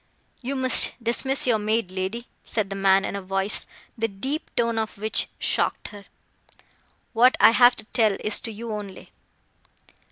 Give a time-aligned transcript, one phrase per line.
[0.41, 4.79] "You must dismiss your maid, lady," said the man in a voice, the deep tone
[4.79, 6.05] of which shocked her,
[7.13, 9.11] "what I have to tell is to you only."